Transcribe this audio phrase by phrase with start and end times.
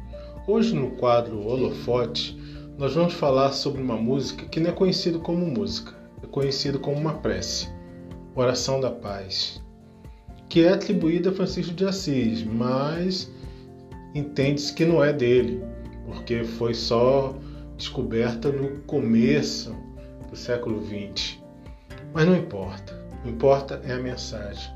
[0.46, 2.38] Hoje no quadro Holofote,
[2.78, 5.92] nós vamos falar sobre uma música que não é conhecida como música,
[6.22, 7.68] é conhecida como uma prece,
[8.36, 9.60] Oração da Paz,
[10.48, 13.28] que é atribuída a Francisco de Assis, mas
[14.14, 15.60] entende-se que não é dele,
[16.06, 17.34] porque foi só
[17.76, 19.74] descoberta no começo
[20.30, 21.38] do século XX.
[22.12, 24.74] Mas não importa, o que importa é a mensagem.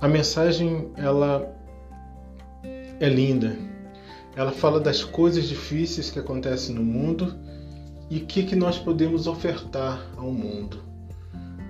[0.00, 1.54] A mensagem ela
[3.00, 3.56] é linda.
[4.34, 7.38] Ela fala das coisas difíceis que acontecem no mundo
[8.10, 10.82] e o que, que nós podemos ofertar ao mundo.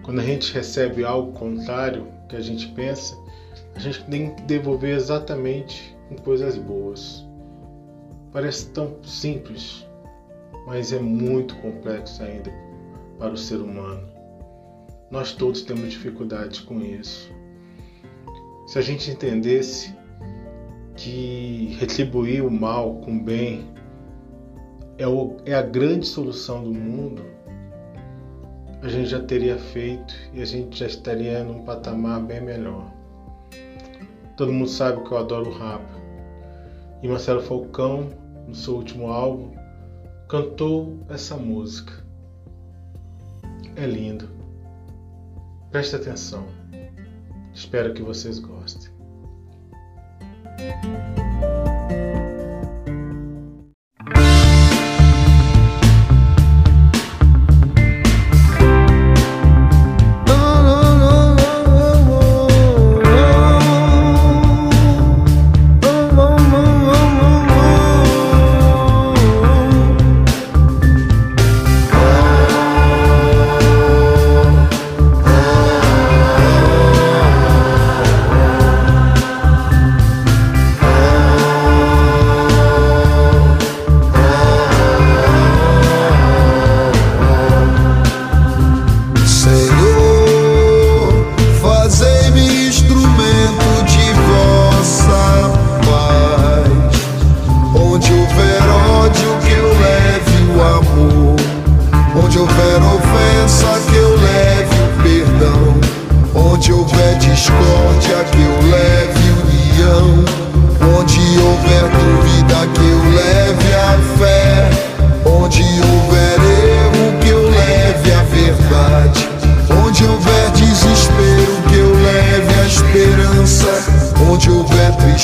[0.02, 3.16] Quando a gente recebe algo contrário que a gente pensa,
[3.74, 7.24] a gente tem que devolver exatamente com coisas boas.
[8.32, 9.86] Parece tão simples,
[10.66, 12.52] mas é muito complexo ainda
[13.18, 14.08] para o ser humano.
[15.10, 17.30] Nós todos temos dificuldades com isso.
[18.66, 19.94] Se a gente entendesse
[20.96, 23.72] que retribuir o mal com o bem
[24.98, 27.22] é, o, é a grande solução do mundo,
[28.82, 32.92] a gente já teria feito e a gente já estaria num patamar bem melhor.
[34.36, 35.82] Todo mundo sabe que eu adoro o rap.
[37.02, 38.08] E Marcelo Falcão,
[38.46, 39.52] no seu último álbum,
[40.32, 41.92] cantou essa música.
[43.76, 44.30] É lindo.
[45.70, 46.46] Preste atenção.
[47.52, 48.90] Espero que vocês gostem.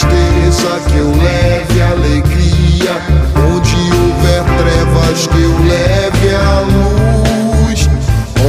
[0.09, 2.95] Tristeza, que eu leve alegria.
[3.55, 7.89] Onde houver trevas, que eu leve a luz.
[8.41, 8.47] Ó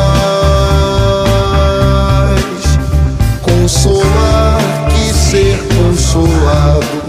[3.42, 4.59] consolar
[4.90, 7.00] que ser consolado,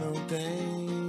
[0.00, 1.03] Não tem